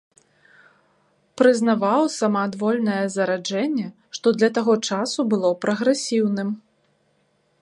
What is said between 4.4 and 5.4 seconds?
для таго часу